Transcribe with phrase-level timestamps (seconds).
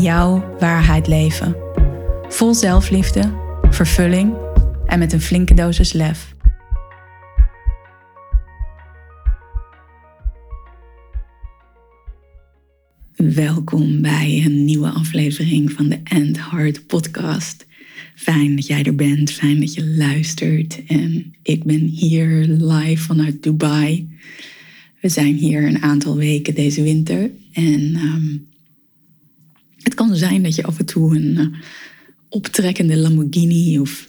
[0.00, 1.56] jouw waarheid leven.
[2.28, 3.32] Vol zelfliefde,
[3.70, 4.34] vervulling
[4.86, 6.34] en met een flinke dosis lef.
[13.16, 17.66] Welkom bij een nieuwe aflevering van de End Heart podcast.
[18.14, 20.84] Fijn dat jij er bent, fijn dat je luistert.
[20.86, 24.08] En ik ben hier live vanuit Dubai.
[25.00, 27.30] We zijn hier een aantal weken deze winter.
[27.52, 28.55] En ehm,
[29.86, 31.46] het kan zijn dat je af en toe een uh,
[32.28, 34.08] optrekkende Lamborghini of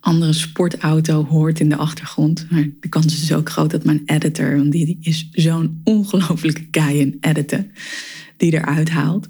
[0.00, 2.46] andere sportauto hoort in de achtergrond.
[2.50, 6.98] Maar de kans is ook groot dat mijn editor, want die is zo'n ongelofelijke kei
[6.98, 7.70] in editen,
[8.36, 9.28] die eruit haalt.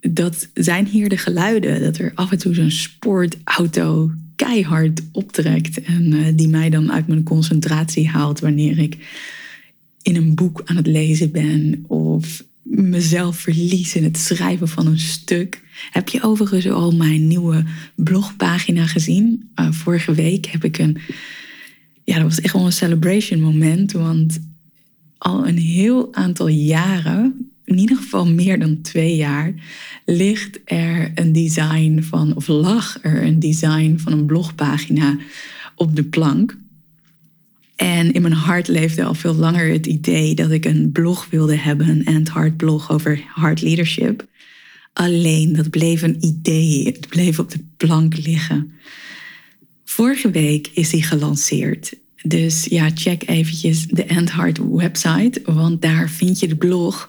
[0.00, 6.12] Dat zijn hier de geluiden, dat er af en toe zo'n sportauto keihard optrekt en
[6.12, 8.96] uh, die mij dan uit mijn concentratie haalt wanneer ik
[10.02, 14.98] in een boek aan het lezen ben of mezelf verlies in het schrijven van een
[14.98, 15.62] stuk.
[15.90, 19.50] Heb je overigens al mijn nieuwe blogpagina gezien?
[19.54, 20.98] Uh, vorige week heb ik een.
[22.04, 23.92] Ja, dat was echt wel een celebration moment.
[23.92, 24.40] Want
[25.18, 29.54] al een heel aantal jaren, in ieder geval meer dan twee jaar,
[30.04, 35.16] ligt er een design van, of lag er een design van een blogpagina
[35.74, 36.58] op de plank.
[37.78, 41.56] En in mijn hart leefde al veel langer het idee dat ik een blog wilde
[41.56, 44.26] hebben, een hard blog over hard leadership.
[44.92, 48.72] Alleen dat bleef een idee, het bleef op de plank liggen.
[49.84, 51.92] Vorige week is die gelanceerd.
[52.22, 57.08] Dus ja, check eventjes de Endhard website, want daar vind je de blog.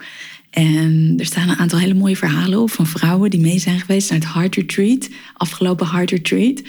[0.49, 4.09] En er staan een aantal hele mooie verhalen op van vrouwen die mee zijn geweest
[4.09, 6.61] naar het Heart Retreat, afgelopen Heart Retreat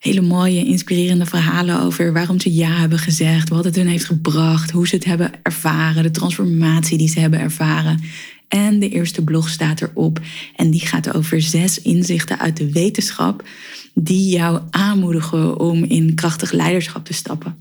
[0.00, 4.70] hele mooie, inspirerende verhalen over waarom ze ja hebben gezegd, wat het hun heeft gebracht,
[4.70, 8.00] hoe ze het hebben ervaren, de transformatie die ze hebben ervaren.
[8.48, 10.20] En de eerste blog staat erop
[10.56, 13.48] en die gaat over zes inzichten uit de wetenschap
[13.94, 17.56] die jou aanmoedigen om in krachtig leiderschap te stappen.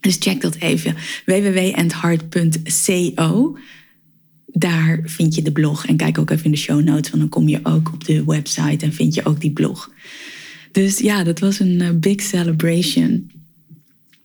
[0.00, 0.96] Dus check dat even.
[1.26, 3.56] www.endhart.co.
[4.46, 7.28] Daar vind je de blog en kijk ook even in de show notes, want dan
[7.28, 9.90] kom je ook op de website en vind je ook die blog.
[10.74, 13.30] Dus ja, dat was een eh, big celebration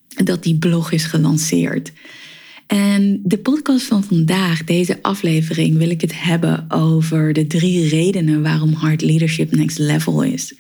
[0.08, 1.92] dat die blog is gelanceerd.
[2.68, 8.42] En de podcast van vandaag, deze aflevering, wil ik het hebben over de drie redenen
[8.42, 10.56] waarom Hard Leadership Next Level is.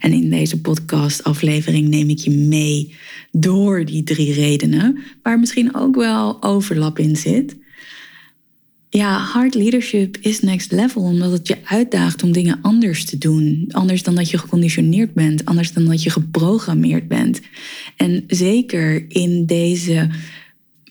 [0.00, 2.94] En in deze podcast-aflevering neem ik je mee
[3.30, 7.56] door die drie redenen, waar misschien ook wel overlap in zit
[8.94, 13.68] ja, hard leadership is next level, omdat het je uitdaagt om dingen anders te doen.
[13.70, 17.40] Anders dan dat je geconditioneerd bent, anders dan dat je geprogrammeerd bent.
[17.96, 20.08] En zeker in deze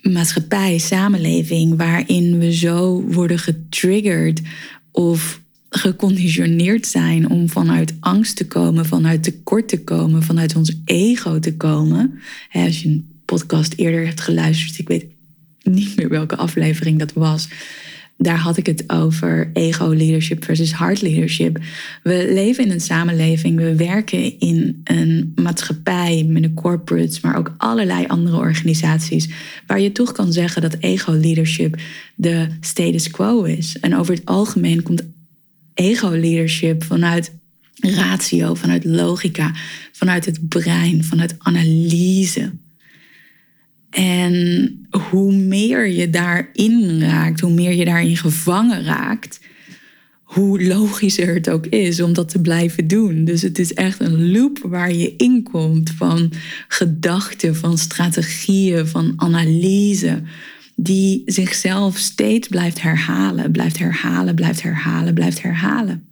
[0.02, 4.42] maatschappij, samenleving, waarin we zo worden getriggerd
[4.92, 11.40] of geconditioneerd zijn om vanuit angst te komen, vanuit tekort te komen, vanuit ons ego
[11.40, 12.20] te komen.
[12.52, 15.06] Als je een podcast eerder hebt geluisterd, ik weet
[15.74, 17.48] niet meer welke aflevering dat was
[18.22, 21.60] daar had ik het over ego-leadership versus hard leadership.
[22.04, 27.54] We leven in een samenleving, we werken in een maatschappij met de corporates, maar ook
[27.58, 29.30] allerlei andere organisaties,
[29.68, 31.82] waar je toch kan zeggen dat ego-leadership
[32.16, 33.80] de status quo is.
[33.80, 35.04] En over het algemeen komt
[35.74, 37.32] ego-leadership vanuit
[37.76, 39.52] ratio, vanuit logica,
[39.92, 42.52] vanuit het brein, vanuit analyse.
[43.90, 44.76] En
[45.12, 49.40] hoe meer je daarin raakt, hoe meer je daarin gevangen raakt,
[50.24, 53.26] hoe logischer het ook is om dat te blijven doen.
[53.26, 56.32] Dus het is echt een loop waar je in komt van
[56.68, 60.22] gedachten, van strategieën, van analyse,
[60.76, 66.06] die zichzelf steeds blijft herhalen, blijft herhalen, blijft herhalen, blijft herhalen.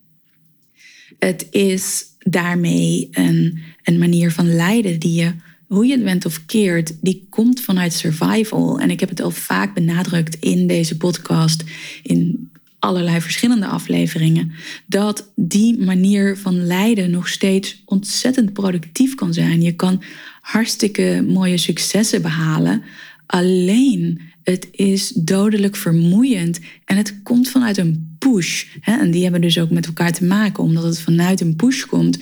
[1.20, 5.34] Het is daarmee een, een manier van lijden die je
[5.70, 8.80] hoe je het went of keert, die komt vanuit survival.
[8.80, 11.64] En ik heb het al vaak benadrukt in deze podcast,
[12.04, 12.50] in
[12.80, 14.52] allerlei verschillende afleveringen,
[14.86, 19.62] dat die manier van lijden nog steeds ontzettend productief kan zijn.
[19.62, 20.04] Je kan
[20.42, 22.84] hartstikke mooie successen behalen.
[23.26, 28.66] Alleen het is dodelijk vermoeiend en het komt vanuit een push.
[28.82, 32.20] En die hebben dus ook met elkaar te maken, omdat het vanuit een push komt,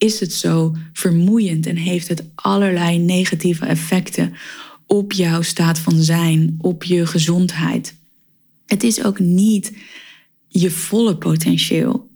[0.00, 4.32] is het zo vermoeiend en heeft het allerlei negatieve effecten
[4.86, 7.94] op jouw staat van zijn, op je gezondheid.
[8.66, 9.72] Het is ook niet
[10.48, 12.08] je volle potentieel.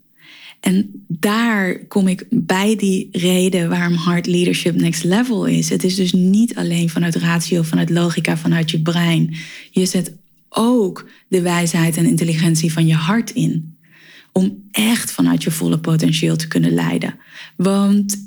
[0.59, 5.69] En daar kom ik bij die reden waarom hard leadership next level is.
[5.69, 9.35] Het is dus niet alleen vanuit ratio, vanuit logica, vanuit je brein.
[9.71, 10.13] Je zet
[10.49, 13.74] ook de wijsheid en intelligentie van je hart in.
[14.37, 17.15] Om echt vanuit je volle potentieel te kunnen leiden.
[17.57, 18.17] Want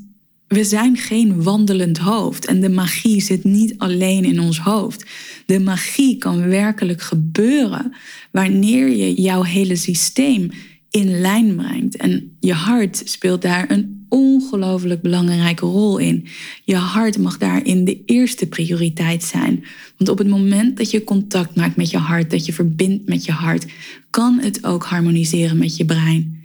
[0.47, 5.07] we zijn geen wandelend hoofd en de magie zit niet alleen in ons hoofd.
[5.47, 7.93] De magie kan werkelijk gebeuren
[8.31, 10.51] wanneer je jouw hele systeem
[10.91, 11.97] in lijn brengt.
[11.97, 16.27] En je hart speelt daar een ongelooflijk belangrijke rol in.
[16.65, 19.65] Je hart mag daarin de eerste prioriteit zijn.
[19.97, 23.25] Want op het moment dat je contact maakt met je hart, dat je verbindt met
[23.25, 23.67] je hart,
[24.11, 26.45] kan het ook harmoniseren met je brein.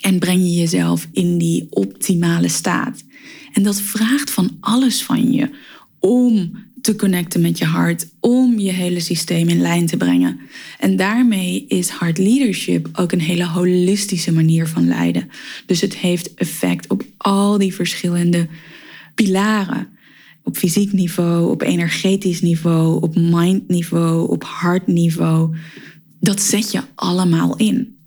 [0.00, 3.04] En breng je jezelf in die optimale staat.
[3.52, 5.50] En dat vraagt van alles van je
[6.00, 10.40] om te connecten met je hart, om je hele systeem in lijn te brengen.
[10.78, 15.30] En daarmee is hard leadership ook een hele holistische manier van leiden.
[15.66, 18.48] Dus het heeft effect op al die verschillende
[19.14, 19.88] pilaren.
[20.44, 25.56] Op fysiek niveau, op energetisch niveau, op mind niveau, op hartniveau.
[26.20, 27.98] Dat zet je allemaal in.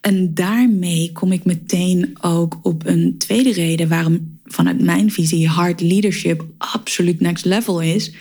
[0.00, 5.80] En daarmee kom ik meteen ook op een tweede reden waarom vanuit mijn visie hard
[5.80, 8.12] leadership absoluut next level is.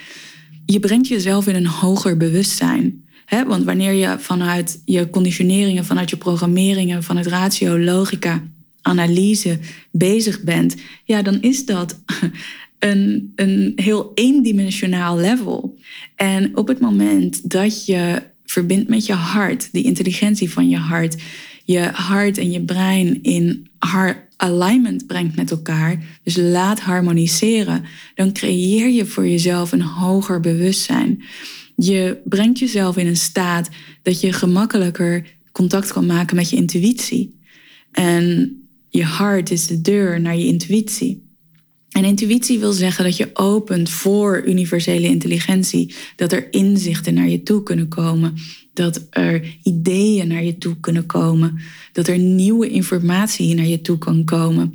[0.65, 3.05] Je brengt jezelf in een hoger bewustzijn.
[3.47, 8.43] Want wanneer je vanuit je conditioneringen, vanuit je programmeringen, vanuit ratio, logica,
[8.81, 9.59] analyse
[9.91, 11.99] bezig bent, ja, dan is dat
[12.79, 15.77] een, een heel eendimensionaal level.
[16.15, 21.15] En op het moment dat je verbindt met je hart, die intelligentie van je hart,
[21.65, 23.67] je hart en je brein in
[24.37, 27.83] alignment brengt met elkaar, dus laat harmoniseren,
[28.15, 31.23] dan creëer je voor jezelf een hoger bewustzijn.
[31.75, 33.69] Je brengt jezelf in een staat
[34.01, 37.39] dat je gemakkelijker contact kan maken met je intuïtie.
[37.91, 38.57] En
[38.89, 41.25] je hart is de deur naar je intuïtie.
[41.89, 47.43] En intuïtie wil zeggen dat je opent voor universele intelligentie, dat er inzichten naar je
[47.43, 48.33] toe kunnen komen,
[48.77, 51.59] dat er ideeën naar je toe kunnen komen,
[51.91, 54.73] dat er nieuwe informatie naar je toe kan komen.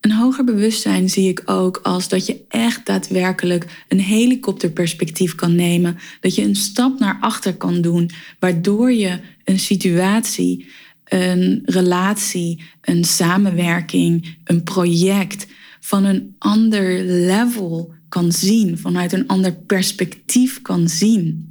[0.00, 5.96] Een hoger bewustzijn zie ik ook als dat je echt daadwerkelijk een helikopterperspectief kan nemen,
[6.20, 10.66] dat je een stap naar achter kan doen, waardoor je een situatie,
[11.04, 15.46] een relatie, een samenwerking, een project
[15.80, 21.49] van een ander level kan zien, vanuit een ander perspectief kan zien.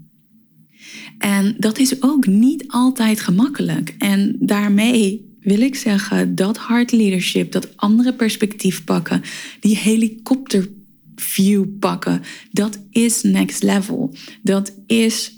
[1.20, 3.96] En dat is ook niet altijd gemakkelijk.
[3.98, 9.22] En daarmee wil ik zeggen dat hard leadership, dat andere perspectief pakken,
[9.60, 12.22] die helikopterview pakken,
[12.52, 14.16] dat is next level.
[14.42, 15.34] Dat is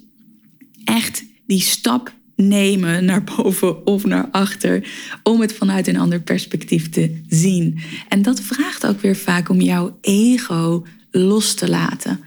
[0.83, 4.88] echt die stap nemen naar boven of naar achter
[5.24, 7.80] om het vanuit een ander perspectief te zien.
[8.07, 12.19] En dat vraagt ook weer vaak om jouw ego los te laten.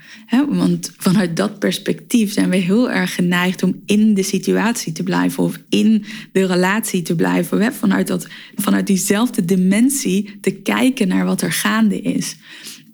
[0.49, 5.43] Want vanuit dat perspectief zijn we heel erg geneigd om in de situatie te blijven
[5.43, 7.75] of in de relatie te blijven.
[7.75, 12.37] Vanuit, dat, vanuit diezelfde dimensie te kijken naar wat er gaande is.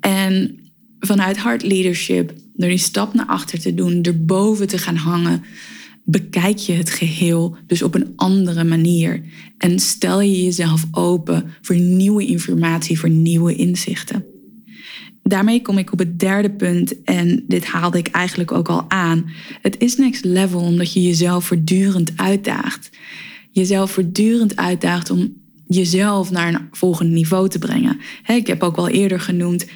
[0.01, 0.59] En
[1.01, 5.43] vanuit hard leadership, door die stap naar achter te doen, erboven te gaan hangen,
[6.05, 9.23] bekijk je het geheel dus op een andere manier.
[9.59, 14.30] En stel je jezelf open voor nieuwe informatie, voor nieuwe inzichten
[15.31, 19.31] daarmee kom ik op het derde punt en dit haalde ik eigenlijk ook al aan.
[19.63, 22.91] Het is next level omdat je jezelf voortdurend uitdaagt.
[23.51, 25.33] Jezelf voortdurend uitdaagt om
[25.67, 28.01] jezelf naar een volgend niveau te brengen.
[28.27, 29.67] Ik heb ook al eerder genoemd,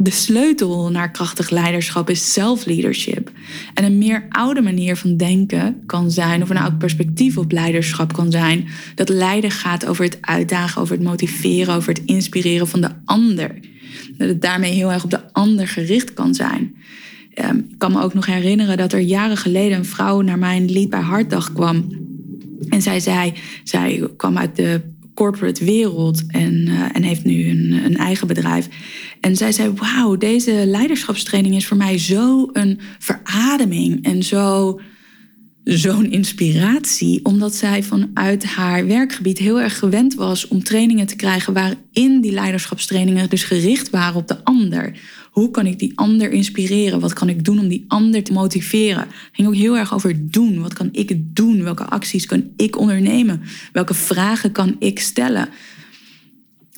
[0.00, 3.30] de sleutel naar krachtig leiderschap is self-leadership.
[3.74, 8.12] En een meer oude manier van denken kan zijn, of een oud perspectief op leiderschap
[8.12, 12.80] kan zijn, dat leiden gaat over het uitdagen, over het motiveren, over het inspireren van
[12.80, 13.54] de ander.
[14.16, 16.76] Dat het daarmee heel erg op de ander gericht kan zijn.
[17.34, 20.70] Ehm, ik kan me ook nog herinneren dat er jaren geleden een vrouw naar mijn
[20.70, 22.06] lied bij Hartdag kwam.
[22.68, 23.32] En zij zei,
[23.64, 24.80] zij kwam uit de
[25.18, 28.68] corporate wereld en, uh, en heeft nu een, een, eigen bedrijf.
[29.20, 34.80] En zij zei: Wauw, deze leiderschapstraining is voor mij zo een verademing en zo
[35.68, 41.52] zo'n inspiratie, omdat zij vanuit haar werkgebied heel erg gewend was om trainingen te krijgen
[41.52, 44.98] waarin die leiderschapstrainingen dus gericht waren op de ander.
[45.30, 47.00] Hoe kan ik die ander inspireren?
[47.00, 49.00] Wat kan ik doen om die ander te motiveren?
[49.00, 50.60] Het ging ook heel erg over doen.
[50.60, 51.62] Wat kan ik doen?
[51.62, 53.40] Welke acties kan ik ondernemen?
[53.72, 55.48] Welke vragen kan ik stellen?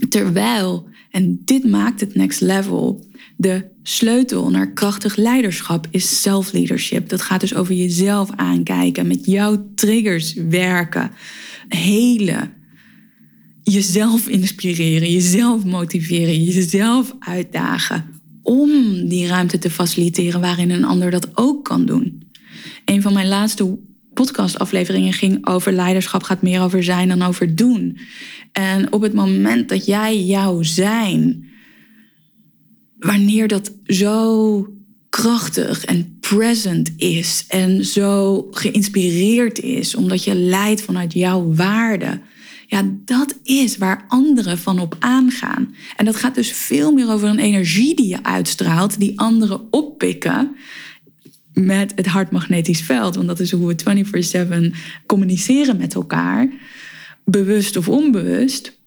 [0.08, 3.06] Terwijl, en dit maakt het next level,
[3.40, 7.08] de sleutel naar krachtig leiderschap is self-leadership.
[7.08, 11.10] Dat gaat dus over jezelf aankijken, met jouw triggers werken,
[11.68, 12.52] helen,
[13.62, 18.04] jezelf inspireren, jezelf motiveren, jezelf uitdagen
[18.42, 18.70] om
[19.08, 22.30] die ruimte te faciliteren waarin een ander dat ook kan doen.
[22.84, 23.78] Een van mijn laatste
[24.14, 27.98] podcastafleveringen ging over leiderschap gaat meer over zijn dan over doen.
[28.52, 31.48] En op het moment dat jij jouw zijn,
[33.00, 34.66] wanneer dat zo
[35.08, 42.20] krachtig en present is en zo geïnspireerd is, omdat je leidt vanuit jouw waarde.
[42.66, 45.74] Ja, dat is waar anderen van op aangaan.
[45.96, 50.56] En dat gaat dus veel meer over een energie die je uitstraalt, die anderen oppikken
[51.52, 53.14] met het hartmagnetisch veld.
[53.14, 54.74] Want dat is hoe we 24/7
[55.06, 56.48] communiceren met elkaar,
[57.24, 58.79] bewust of onbewust.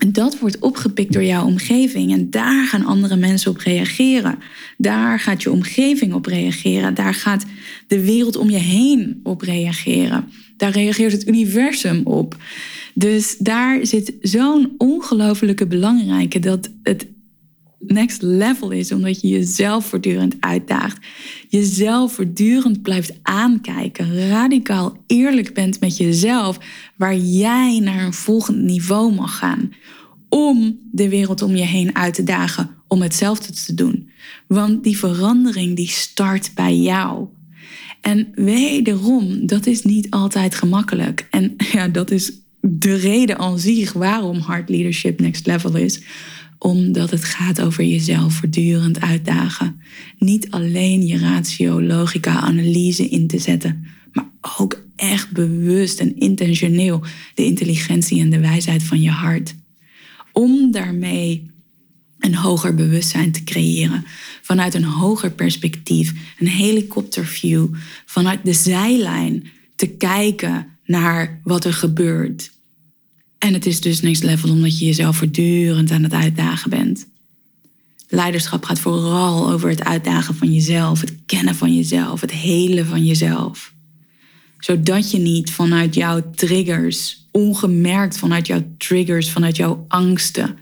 [0.00, 2.12] En dat wordt opgepikt door jouw omgeving.
[2.12, 4.38] En daar gaan andere mensen op reageren.
[4.76, 6.94] Daar gaat je omgeving op reageren.
[6.94, 7.44] Daar gaat
[7.86, 10.28] de wereld om je heen op reageren.
[10.56, 12.36] Daar reageert het universum op.
[12.94, 17.06] Dus daar zit zo'n ongelofelijke belangrijke dat het
[17.86, 20.98] next level is, omdat je jezelf voortdurend uitdaagt.
[21.48, 26.58] Jezelf voortdurend blijft aankijken, radicaal eerlijk bent met jezelf,
[26.96, 29.72] waar jij naar een volgend niveau mag gaan.
[30.28, 34.10] Om de wereld om je heen uit te dagen om hetzelfde te doen.
[34.46, 37.26] Want die verandering die start bij jou.
[38.00, 41.26] En wederom, dat is niet altijd gemakkelijk.
[41.30, 46.00] En ja, dat is de reden aan zich waarom hard leadership next level is
[46.62, 49.80] omdat het gaat over jezelf voortdurend uitdagen.
[50.18, 57.02] Niet alleen je ratio, logica, analyse in te zetten, maar ook echt bewust en intentioneel
[57.34, 59.54] de intelligentie en de wijsheid van je hart.
[60.32, 61.50] Om daarmee
[62.18, 64.04] een hoger bewustzijn te creëren.
[64.42, 67.66] Vanuit een hoger perspectief, een helikopterview,
[68.06, 72.50] vanuit de zijlijn te kijken naar wat er gebeurt.
[73.40, 77.08] En het is dus next level omdat je jezelf voortdurend aan het uitdagen bent.
[78.08, 83.04] Leiderschap gaat vooral over het uitdagen van jezelf, het kennen van jezelf, het helen van
[83.04, 83.72] jezelf.
[84.58, 90.58] Zodat je niet vanuit jouw triggers, ongemerkt vanuit jouw triggers, vanuit jouw angsten,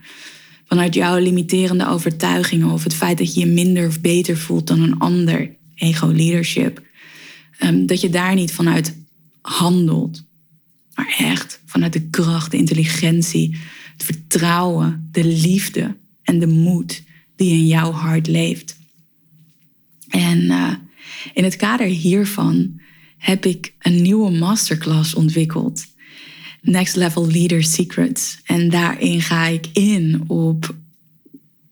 [0.64, 4.82] vanuit jouw limiterende overtuigingen of het feit dat je je minder of beter voelt dan
[4.82, 6.82] een ander, ego-leadership,
[7.58, 8.97] ehm, dat je daar niet vanuit
[9.40, 10.26] handelt
[10.99, 13.57] maar echt vanuit de kracht, de intelligentie,
[13.93, 17.02] het vertrouwen, de liefde en de moed
[17.37, 18.76] die in jouw hart leeft.
[20.09, 20.73] En eh,
[21.35, 22.81] in het kader hiervan
[23.17, 25.87] heb ik een nieuwe masterclass ontwikkeld.
[26.62, 28.40] Next Level Leader Secrets.
[28.45, 30.75] En daarin ga ik in op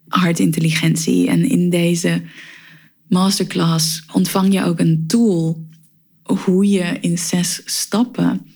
[0.08, 1.28] hartintelligentie.
[1.28, 2.22] En in deze
[3.08, 5.66] masterclass ontvang je ook een tool
[6.22, 8.54] hoe je in zes stappen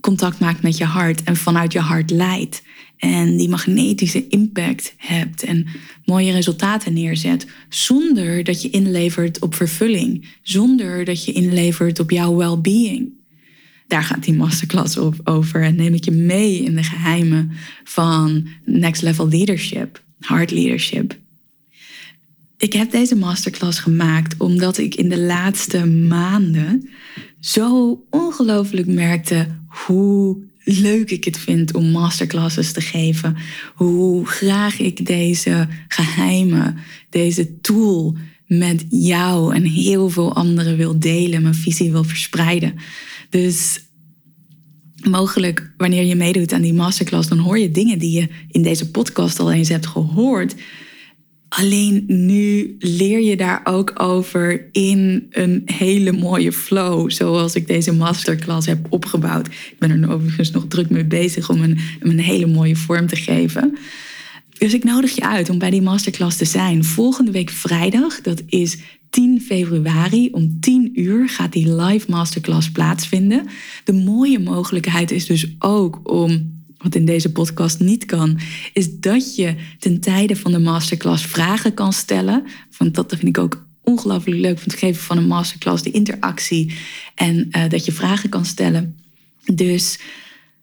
[0.00, 2.62] contact maakt met je hart en vanuit je hart leidt.
[2.96, 5.66] En die magnetische impact hebt en
[6.04, 7.46] mooie resultaten neerzet.
[7.68, 10.28] Zonder dat je inlevert op vervulling.
[10.42, 13.08] Zonder dat je inlevert op jouw well-being.
[13.86, 15.62] Daar gaat die masterclass op over.
[15.62, 17.50] En neem ik je mee in de geheimen
[17.84, 20.02] van next level leadership.
[20.18, 21.18] Heart leadership.
[22.56, 26.88] Ik heb deze masterclass gemaakt omdat ik in de laatste maanden
[27.40, 33.36] zo ongelooflijk merkte hoe leuk ik het vind om masterclasses te geven.
[33.74, 36.76] Hoe graag ik deze geheimen,
[37.10, 42.74] deze tool met jou en heel veel anderen wil delen, mijn visie wil verspreiden.
[43.30, 43.80] Dus
[45.08, 48.90] mogelijk wanneer je meedoet aan die masterclass, dan hoor je dingen die je in deze
[48.90, 50.54] podcast al eens hebt gehoord.
[51.50, 57.92] Alleen nu leer je daar ook over in een hele mooie flow, zoals ik deze
[57.92, 59.46] masterclass heb opgebouwd.
[59.46, 63.16] Ik ben er overigens nog druk mee bezig om een, een hele mooie vorm te
[63.16, 63.78] geven.
[64.58, 66.84] Dus ik nodig je uit om bij die masterclass te zijn.
[66.84, 68.78] Volgende week vrijdag, dat is
[69.10, 73.46] 10 februari om 10 uur gaat die live masterclass plaatsvinden.
[73.84, 78.38] De mooie mogelijkheid is dus ook om wat in deze podcast niet kan,
[78.72, 82.44] is dat je ten tijde van de masterclass vragen kan stellen.
[82.78, 86.72] Want dat vind ik ook ongelooflijk leuk van het geven van een masterclass, de interactie
[87.14, 88.96] en uh, dat je vragen kan stellen.
[89.54, 89.98] Dus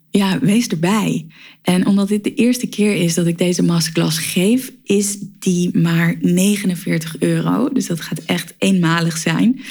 [0.10, 1.26] ja, wees erbij.
[1.62, 6.18] En omdat dit de eerste keer is dat ik deze masterclass geef, is die maar
[6.22, 7.70] 49 euro.
[7.74, 9.62] Dus dat gaat echt eenmalig zijn.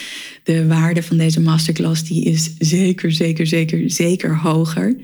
[0.44, 4.96] De waarde van deze masterclass die is zeker, zeker, zeker, zeker hoger.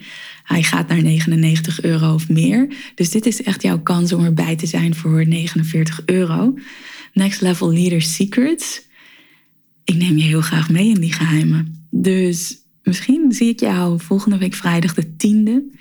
[0.52, 2.74] Hij gaat naar 99 euro of meer.
[2.94, 6.54] Dus dit is echt jouw kans om erbij te zijn voor 49 euro.
[7.12, 8.82] Next Level Leader Secrets.
[9.84, 11.86] Ik neem je heel graag mee in die geheimen.
[11.90, 15.78] Dus misschien zie ik jou volgende week vrijdag de 10e.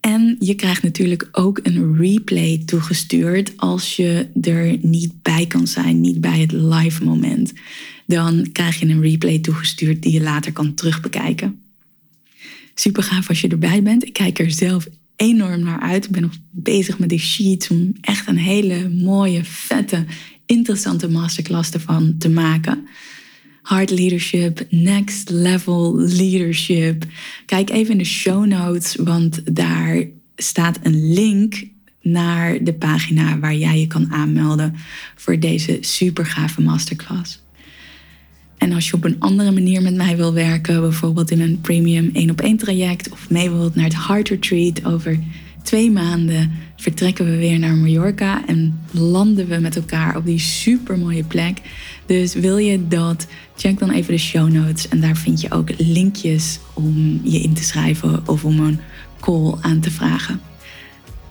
[0.00, 6.00] En je krijgt natuurlijk ook een replay toegestuurd als je er niet bij kan zijn,
[6.00, 7.52] niet bij het live moment.
[8.06, 11.63] Dan krijg je een replay toegestuurd die je later kan terugbekijken.
[12.74, 14.06] Super gaaf als je erbij bent.
[14.06, 16.04] Ik kijk er zelf enorm naar uit.
[16.04, 20.04] Ik ben nog bezig met die sheets om echt een hele mooie, vette,
[20.46, 22.86] interessante masterclass ervan te maken.
[23.62, 27.04] Hard Leadership, Next Level Leadership.
[27.46, 30.04] Kijk even in de show notes, want daar
[30.36, 31.64] staat een link
[32.02, 34.74] naar de pagina waar jij je kan aanmelden
[35.16, 37.43] voor deze super gave masterclass.
[38.64, 42.10] En als je op een andere manier met mij wil werken, bijvoorbeeld in een premium
[42.12, 45.18] 1 op 1 traject of mee wilt naar het Heart Retreat over
[45.62, 50.98] twee maanden vertrekken we weer naar Mallorca en landen we met elkaar op die super
[50.98, 51.60] mooie plek.
[52.06, 55.68] Dus wil je dat, check dan even de show notes en daar vind je ook
[55.78, 58.78] linkjes om je in te schrijven of om een
[59.20, 60.40] call aan te vragen.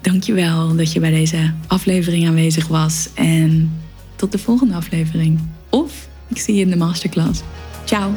[0.02, 3.72] Dankjewel dat je bij deze aflevering aanwezig was en
[4.16, 5.40] tot de volgende aflevering.
[5.70, 7.42] Of ik zie je in de masterclass.
[7.86, 8.12] Ciao!